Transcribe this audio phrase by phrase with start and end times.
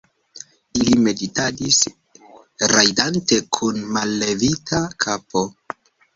[0.85, 1.81] li meditadis,
[2.73, 5.47] rajdante kun mallevita kapo.